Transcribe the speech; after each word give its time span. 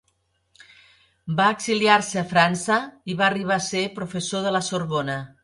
Va 1.41 1.49
exiliar-se 1.55 2.21
a 2.23 2.25
França 2.33 2.79
i 3.13 3.17
va 3.21 3.27
arribar 3.27 3.59
a 3.59 3.67
ser 3.69 3.85
professor 4.01 4.49
de 4.49 4.57
la 4.59 4.65
Sorbona. 4.73 5.21